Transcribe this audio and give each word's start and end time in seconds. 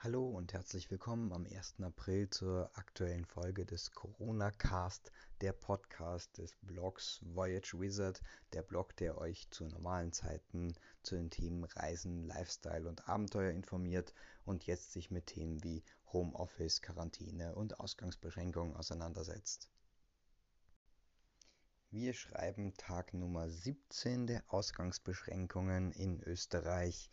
Hallo 0.00 0.28
und 0.28 0.52
herzlich 0.52 0.92
willkommen 0.92 1.32
am 1.32 1.44
1. 1.44 1.82
April 1.82 2.30
zur 2.30 2.70
aktuellen 2.74 3.24
Folge 3.24 3.66
des 3.66 3.90
Corona 3.90 4.52
Cast, 4.52 5.10
der 5.40 5.52
Podcast 5.52 6.38
des 6.38 6.54
Blogs 6.62 7.18
Voyage 7.24 7.80
Wizard, 7.80 8.22
der 8.52 8.62
Blog, 8.62 8.94
der 8.98 9.18
euch 9.18 9.50
zu 9.50 9.64
normalen 9.64 10.12
Zeiten 10.12 10.72
zu 11.02 11.16
den 11.16 11.30
Themen 11.30 11.64
Reisen, 11.64 12.22
Lifestyle 12.22 12.88
und 12.88 13.08
Abenteuer 13.08 13.50
informiert 13.50 14.14
und 14.44 14.66
jetzt 14.66 14.92
sich 14.92 15.10
mit 15.10 15.26
Themen 15.26 15.64
wie 15.64 15.82
Homeoffice, 16.12 16.80
Quarantäne 16.80 17.56
und 17.56 17.80
Ausgangsbeschränkungen 17.80 18.76
auseinandersetzt. 18.76 19.68
Wir 21.90 22.12
schreiben 22.12 22.72
Tag 22.76 23.14
Nummer 23.14 23.50
17 23.50 24.28
der 24.28 24.44
Ausgangsbeschränkungen 24.46 25.90
in 25.90 26.22
Österreich 26.22 27.10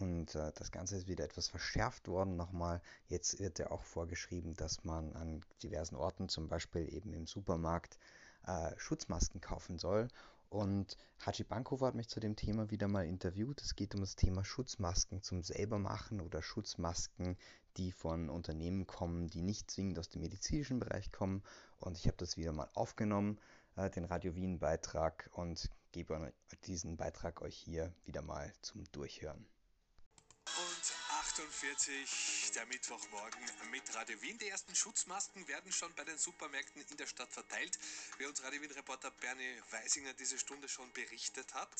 und 0.00 0.34
äh, 0.34 0.52
das 0.54 0.70
Ganze 0.70 0.96
ist 0.96 1.08
wieder 1.08 1.24
etwas 1.24 1.48
verschärft 1.48 2.08
worden 2.08 2.36
nochmal. 2.36 2.80
Jetzt 3.08 3.38
wird 3.38 3.58
ja 3.58 3.70
auch 3.70 3.82
vorgeschrieben, 3.82 4.54
dass 4.54 4.84
man 4.84 5.12
an 5.14 5.40
diversen 5.62 5.96
Orten, 5.96 6.28
zum 6.28 6.48
Beispiel 6.48 6.92
eben 6.94 7.12
im 7.14 7.26
Supermarkt, 7.26 7.98
äh, 8.46 8.72
Schutzmasken 8.76 9.40
kaufen 9.40 9.78
soll. 9.78 10.08
Und 10.50 10.96
Haji 11.26 11.44
Bankhofer 11.44 11.86
hat 11.86 11.94
mich 11.94 12.08
zu 12.08 12.20
dem 12.20 12.36
Thema 12.36 12.70
wieder 12.70 12.88
mal 12.88 13.06
interviewt. 13.06 13.60
Es 13.60 13.76
geht 13.76 13.94
um 13.94 14.00
das 14.00 14.16
Thema 14.16 14.44
Schutzmasken 14.44 15.22
zum 15.22 15.42
selbermachen 15.42 16.20
oder 16.20 16.42
Schutzmasken, 16.42 17.36
die 17.76 17.92
von 17.92 18.30
Unternehmen 18.30 18.86
kommen, 18.86 19.28
die 19.28 19.42
nicht 19.42 19.70
zwingend 19.70 19.98
aus 19.98 20.08
dem 20.08 20.22
medizinischen 20.22 20.78
Bereich 20.78 21.12
kommen. 21.12 21.42
Und 21.80 21.98
ich 21.98 22.06
habe 22.06 22.16
das 22.16 22.36
wieder 22.36 22.52
mal 22.52 22.68
aufgenommen, 22.74 23.38
äh, 23.76 23.90
den 23.90 24.04
Radio 24.04 24.34
Wien 24.34 24.58
Beitrag 24.58 25.28
und 25.34 25.70
gebe 25.92 26.32
diesen 26.64 26.96
Beitrag 26.96 27.42
euch 27.42 27.56
hier 27.56 27.92
wieder 28.04 28.22
mal 28.22 28.52
zum 28.62 28.84
Durchhören. 28.92 29.46
48, 31.38 32.50
der 32.56 32.66
Mittwochmorgen 32.66 33.40
mit 33.70 33.94
Radio 33.94 34.20
Wien. 34.22 34.36
Die 34.38 34.48
ersten 34.48 34.74
Schutzmasken 34.74 35.46
werden 35.46 35.70
schon 35.70 35.94
bei 35.94 36.02
den 36.02 36.18
Supermärkten 36.18 36.82
in 36.90 36.96
der 36.96 37.06
Stadt 37.06 37.30
verteilt, 37.30 37.78
wie 38.18 38.26
uns 38.26 38.42
Radio 38.42 38.60
Wien-Reporter 38.60 39.12
Bernie 39.12 39.62
Weisinger 39.70 40.14
diese 40.14 40.36
Stunde 40.36 40.68
schon 40.68 40.92
berichtet 40.92 41.54
hat. 41.54 41.70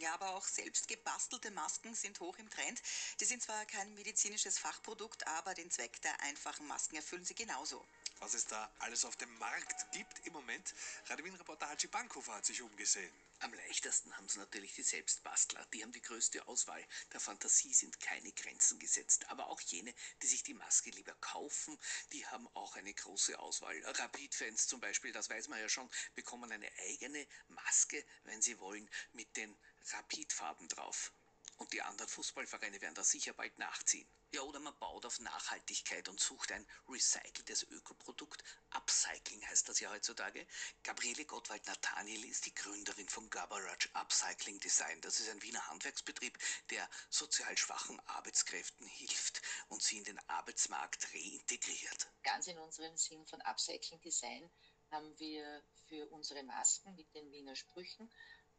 Ja, 0.00 0.14
aber 0.14 0.30
auch 0.34 0.46
selbst 0.46 0.88
gebastelte 0.88 1.50
Masken 1.50 1.94
sind 1.94 2.18
hoch 2.20 2.36
im 2.38 2.48
Trend. 2.50 2.82
Die 3.20 3.24
sind 3.24 3.42
zwar 3.42 3.64
kein 3.66 3.94
medizinisches 3.94 4.58
Fachprodukt, 4.58 5.26
aber 5.26 5.54
den 5.54 5.70
Zweck 5.70 6.00
der 6.02 6.18
einfachen 6.20 6.66
Masken 6.66 6.96
erfüllen 6.96 7.24
sie 7.24 7.34
genauso. 7.34 7.84
Was 8.18 8.34
es 8.34 8.46
da 8.46 8.70
alles 8.78 9.04
auf 9.04 9.16
dem 9.16 9.36
Markt 9.38 9.90
gibt 9.92 10.26
im 10.26 10.32
Moment, 10.32 10.74
Radio 11.06 11.24
Wien-Reporter 11.24 11.68
Haji 11.68 11.88
Bankhofer 11.88 12.34
hat 12.34 12.46
sich 12.46 12.62
umgesehen. 12.62 13.12
Am 13.40 13.52
leichtesten 13.54 14.16
haben 14.16 14.26
es 14.26 14.36
natürlich 14.36 14.72
die 14.76 14.84
Selbstbastler. 14.84 15.66
Die 15.72 15.82
haben 15.82 15.90
die 15.90 16.00
größte 16.00 16.46
Auswahl. 16.46 16.86
Der 17.12 17.18
Fantasie 17.18 17.74
sind 17.74 17.98
keine 17.98 18.30
Grenzen 18.30 18.78
gesetzt. 18.78 19.28
Aber 19.30 19.48
auch 19.48 19.60
jene, 19.62 19.92
die 20.22 20.28
sich 20.28 20.44
die 20.44 20.54
Maske 20.54 20.90
lieber 20.90 21.14
kaufen, 21.16 21.76
die 22.12 22.24
haben 22.28 22.46
auch 22.54 22.76
eine 22.76 22.94
große 22.94 23.36
Auswahl. 23.40 23.76
Rapid-Fans 23.84 24.68
zum 24.68 24.80
Beispiel, 24.80 25.10
das 25.10 25.28
weiß 25.28 25.48
man 25.48 25.58
ja 25.58 25.68
schon, 25.68 25.90
bekommen 26.14 26.52
eine 26.52 26.70
eigene 26.86 27.26
Maske, 27.48 28.04
wenn 28.22 28.40
sie 28.40 28.60
wollen, 28.60 28.88
mit 29.12 29.36
den 29.36 29.52
Rapid-Farben 29.92 30.68
drauf. 30.68 31.12
Und 31.58 31.72
die 31.72 31.82
anderen 31.82 32.08
Fußballvereine 32.08 32.80
werden 32.80 32.94
da 32.94 33.04
sicher 33.04 33.32
bald 33.34 33.58
nachziehen. 33.58 34.08
Ja, 34.34 34.40
oder 34.40 34.60
man 34.60 34.76
baut 34.78 35.04
auf 35.04 35.20
Nachhaltigkeit 35.20 36.08
und 36.08 36.18
sucht 36.18 36.52
ein 36.52 36.66
recyceltes 36.88 37.64
Ökoprodukt. 37.64 38.42
Upcycling 38.70 39.46
heißt 39.46 39.68
das 39.68 39.78
ja 39.78 39.90
heutzutage. 39.90 40.46
Gabriele 40.82 41.26
Gottwald-Nathaniel 41.26 42.24
ist 42.24 42.46
die 42.46 42.54
Gründerin 42.54 43.10
von 43.10 43.28
Gabarage 43.28 43.90
Upcycling 43.92 44.58
Design. 44.58 45.02
Das 45.02 45.20
ist 45.20 45.28
ein 45.28 45.42
Wiener 45.42 45.66
Handwerksbetrieb, 45.68 46.38
der 46.70 46.88
sozial 47.10 47.58
schwachen 47.58 48.00
Arbeitskräften 48.06 48.86
hilft 48.86 49.42
und 49.68 49.82
sie 49.82 49.98
in 49.98 50.04
den 50.04 50.18
Arbeitsmarkt 50.30 51.12
reintegriert. 51.12 52.10
Ganz 52.22 52.46
in 52.46 52.58
unserem 52.58 52.96
Sinn 52.96 53.26
von 53.26 53.42
Upcycling 53.42 54.00
Design 54.00 54.50
haben 54.90 55.18
wir 55.18 55.62
für 55.88 56.06
unsere 56.10 56.42
Masken 56.42 56.94
mit 56.96 57.14
den 57.14 57.30
Wiener 57.32 57.54
Sprüchen, 57.54 58.10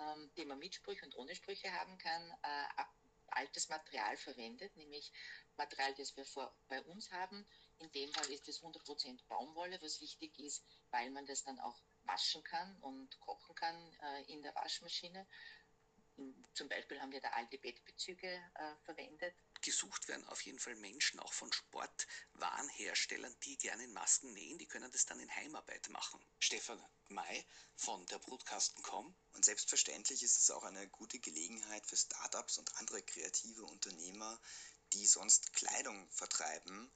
ähm, 0.00 0.30
die 0.36 0.44
man 0.44 0.58
mit 0.58 0.74
Sprüchen 0.74 1.06
und 1.06 1.16
ohne 1.16 1.34
Sprüche 1.34 1.72
haben 1.72 1.98
kann, 1.98 2.30
äh, 2.42 2.82
altes 3.28 3.68
Material 3.68 4.16
verwendet, 4.16 4.74
nämlich 4.76 5.12
Material, 5.56 5.94
das 5.94 6.16
wir 6.16 6.24
vor, 6.24 6.54
bei 6.68 6.82
uns 6.82 7.10
haben. 7.10 7.46
In 7.78 7.90
dem 7.92 8.12
Fall 8.12 8.30
ist 8.30 8.48
es 8.48 8.62
100% 8.62 9.26
Baumwolle, 9.28 9.80
was 9.82 10.00
wichtig 10.00 10.38
ist, 10.38 10.64
weil 10.90 11.10
man 11.10 11.26
das 11.26 11.44
dann 11.44 11.58
auch 11.60 11.78
waschen 12.04 12.42
kann 12.44 12.76
und 12.80 13.18
kochen 13.20 13.54
kann 13.54 13.92
äh, 14.02 14.32
in 14.32 14.42
der 14.42 14.54
Waschmaschine. 14.54 15.26
Zum 16.54 16.68
Beispiel 16.68 17.00
haben 17.00 17.12
wir 17.12 17.20
da 17.20 17.28
alte 17.30 17.58
Bettbezüge 17.58 18.26
äh, 18.26 18.76
verwendet. 18.84 19.34
Gesucht 19.60 20.08
werden 20.08 20.26
auf 20.28 20.40
jeden 20.42 20.58
Fall 20.58 20.74
Menschen, 20.76 21.20
auch 21.20 21.32
von 21.32 21.50
Sportwarenherstellern, 22.56 23.36
die 23.44 23.58
gerne 23.58 23.86
Masken 23.88 24.32
nähen. 24.32 24.58
Die 24.58 24.66
können 24.66 24.90
das 24.90 25.04
dann 25.04 25.20
in 25.20 25.30
Heimarbeit 25.30 25.88
machen. 25.90 26.18
Stefan 26.38 26.82
May 27.08 27.44
von 27.76 28.04
der 28.06 28.18
Brutkasten.com. 28.18 29.14
Und 29.34 29.44
selbstverständlich 29.44 30.22
ist 30.22 30.38
es 30.38 30.50
auch 30.50 30.64
eine 30.64 30.88
gute 30.88 31.18
Gelegenheit 31.18 31.86
für 31.86 31.96
Startups 31.96 32.56
und 32.58 32.74
andere 32.76 33.02
kreative 33.02 33.64
Unternehmer, 33.64 34.40
die 34.94 35.06
sonst 35.06 35.52
Kleidung 35.52 36.10
vertreiben 36.10 36.90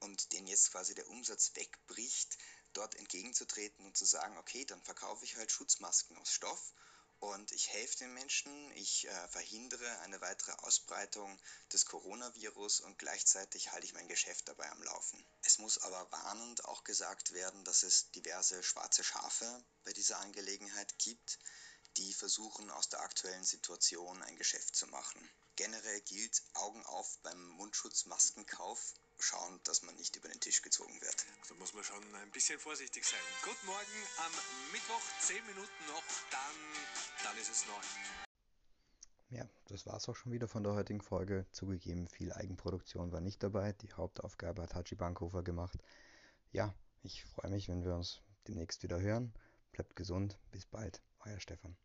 und 0.00 0.32
denen 0.32 0.48
jetzt 0.48 0.70
quasi 0.72 0.94
der 0.94 1.08
Umsatz 1.08 1.52
wegbricht, 1.54 2.36
dort 2.74 2.94
entgegenzutreten 2.96 3.86
und 3.86 3.96
zu 3.96 4.04
sagen, 4.04 4.36
okay, 4.36 4.64
dann 4.66 4.82
verkaufe 4.82 5.24
ich 5.24 5.36
halt 5.36 5.50
Schutzmasken 5.50 6.18
aus 6.18 6.32
Stoff 6.32 6.74
und 7.22 7.52
ich 7.52 7.72
helfe 7.72 7.98
den 7.98 8.14
Menschen, 8.14 8.72
ich 8.72 9.06
äh, 9.06 9.28
verhindere 9.28 10.00
eine 10.00 10.20
weitere 10.20 10.50
Ausbreitung 10.64 11.38
des 11.72 11.86
Coronavirus 11.86 12.80
und 12.80 12.98
gleichzeitig 12.98 13.70
halte 13.70 13.86
ich 13.86 13.94
mein 13.94 14.08
Geschäft 14.08 14.48
dabei 14.48 14.68
am 14.72 14.82
Laufen. 14.82 15.24
Es 15.42 15.58
muss 15.58 15.78
aber 15.78 16.10
warnend 16.10 16.64
auch 16.64 16.82
gesagt 16.82 17.32
werden, 17.32 17.64
dass 17.64 17.84
es 17.84 18.10
diverse 18.10 18.60
schwarze 18.64 19.04
Schafe 19.04 19.64
bei 19.84 19.92
dieser 19.92 20.18
Angelegenheit 20.18 20.98
gibt, 20.98 21.38
die 21.96 22.12
versuchen 22.12 22.68
aus 22.72 22.88
der 22.88 23.02
aktuellen 23.02 23.44
Situation 23.44 24.20
ein 24.24 24.36
Geschäft 24.36 24.74
zu 24.74 24.88
machen. 24.88 25.30
Generell 25.54 26.00
gilt 26.00 26.42
Augen 26.54 26.84
auf 26.86 27.18
beim 27.18 27.40
Mundschutzmaskenkauf 27.50 28.94
schauen, 29.22 29.60
dass 29.64 29.82
man 29.82 29.94
nicht 29.96 30.16
über 30.16 30.28
den 30.28 30.40
Tisch 30.40 30.62
gezogen 30.62 31.00
wird. 31.00 31.26
Also 31.40 31.54
muss 31.54 31.74
man 31.74 31.84
schon 31.84 32.02
ein 32.16 32.30
bisschen 32.32 32.58
vorsichtig 32.58 33.04
sein. 33.04 33.20
Guten 33.44 33.66
Morgen 33.66 34.06
am 34.18 34.32
Mittwoch, 34.72 35.02
10 35.20 35.46
Minuten 35.46 35.86
noch, 35.86 36.02
dann, 36.30 36.56
dann 37.24 37.36
ist 37.38 37.50
es 37.50 37.66
neun. 37.66 38.26
Ja, 39.30 39.48
das 39.68 39.86
war 39.86 39.96
es 39.96 40.08
auch 40.08 40.16
schon 40.16 40.32
wieder 40.32 40.48
von 40.48 40.64
der 40.64 40.74
heutigen 40.74 41.00
Folge. 41.00 41.46
Zugegeben, 41.52 42.08
viel 42.08 42.32
Eigenproduktion 42.32 43.12
war 43.12 43.20
nicht 43.20 43.42
dabei. 43.42 43.72
Die 43.72 43.92
Hauptaufgabe 43.92 44.62
hat 44.62 44.74
Haji 44.74 44.96
Bankhofer 44.96 45.42
gemacht. 45.42 45.78
Ja, 46.50 46.74
ich 47.02 47.24
freue 47.24 47.50
mich, 47.50 47.68
wenn 47.68 47.84
wir 47.84 47.94
uns 47.94 48.20
demnächst 48.46 48.82
wieder 48.82 49.00
hören. 49.00 49.32
Bleibt 49.70 49.96
gesund. 49.96 50.38
Bis 50.50 50.66
bald. 50.66 51.00
Euer 51.24 51.40
Stefan. 51.40 51.76